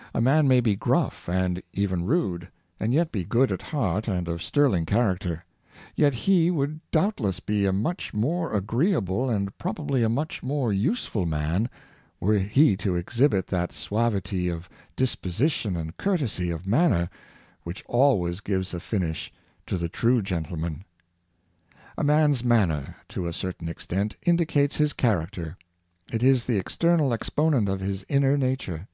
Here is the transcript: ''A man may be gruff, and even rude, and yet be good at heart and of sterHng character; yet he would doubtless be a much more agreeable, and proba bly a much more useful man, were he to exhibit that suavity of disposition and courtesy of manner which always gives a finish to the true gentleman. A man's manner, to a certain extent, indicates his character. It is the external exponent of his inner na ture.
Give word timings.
''A 0.14 0.20
man 0.20 0.46
may 0.46 0.60
be 0.60 0.76
gruff, 0.76 1.26
and 1.26 1.62
even 1.72 2.04
rude, 2.04 2.50
and 2.78 2.92
yet 2.92 3.10
be 3.10 3.24
good 3.24 3.50
at 3.50 3.62
heart 3.62 4.08
and 4.08 4.28
of 4.28 4.40
sterHng 4.40 4.86
character; 4.86 5.42
yet 5.96 6.12
he 6.12 6.50
would 6.50 6.80
doubtless 6.90 7.40
be 7.40 7.64
a 7.64 7.72
much 7.72 8.12
more 8.12 8.54
agreeable, 8.54 9.30
and 9.30 9.56
proba 9.56 9.86
bly 9.86 10.00
a 10.00 10.08
much 10.10 10.42
more 10.42 10.70
useful 10.70 11.24
man, 11.24 11.70
were 12.20 12.38
he 12.38 12.76
to 12.76 12.94
exhibit 12.94 13.46
that 13.46 13.72
suavity 13.72 14.50
of 14.50 14.68
disposition 14.96 15.78
and 15.78 15.96
courtesy 15.96 16.50
of 16.50 16.66
manner 16.66 17.08
which 17.62 17.82
always 17.88 18.42
gives 18.42 18.74
a 18.74 18.80
finish 18.80 19.32
to 19.66 19.78
the 19.78 19.88
true 19.88 20.20
gentleman. 20.20 20.84
A 21.96 22.04
man's 22.04 22.44
manner, 22.44 22.96
to 23.08 23.26
a 23.26 23.32
certain 23.32 23.66
extent, 23.66 24.14
indicates 24.26 24.76
his 24.76 24.92
character. 24.92 25.56
It 26.12 26.22
is 26.22 26.44
the 26.44 26.58
external 26.58 27.14
exponent 27.14 27.66
of 27.70 27.80
his 27.80 28.04
inner 28.10 28.36
na 28.36 28.56
ture. 28.58 28.86